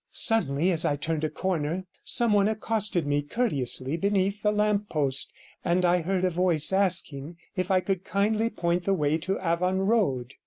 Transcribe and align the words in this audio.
Suddenly, 0.11 0.71
as 0.71 0.83
I 0.83 0.95
turned 0.95 1.23
a 1.23 1.29
corner, 1.29 1.85
some 2.03 2.33
one 2.33 2.47
accosted 2.47 3.05
me 3.05 3.21
courteously 3.21 3.97
beneath 3.97 4.41
the 4.41 4.51
lamp 4.51 4.89
post, 4.89 5.31
and 5.63 5.85
I 5.85 6.01
heard 6.01 6.25
a 6.25 6.31
voice 6.31 6.73
asking 6.73 7.37
if 7.55 7.69
I 7.69 7.81
could 7.81 8.03
kindly 8.03 8.49
point 8.49 8.85
the 8.85 8.95
way 8.95 9.19
to 9.19 9.37
Avon 9.37 9.81
Road. 9.81 10.33